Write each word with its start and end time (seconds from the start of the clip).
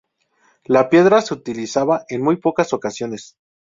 La 0.65 0.89
piedra 0.89 1.21
se 1.21 1.35
utilizaba 1.35 2.05
en 2.09 2.23
muy 2.23 2.37
pocas 2.37 2.73
ocasiones. 2.73 3.35